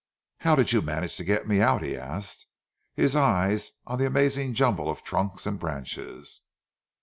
[0.39, 2.47] "How did you manage to get me out?" he asked,
[2.95, 6.41] his eyes on the amazing jumble of trunks and branches.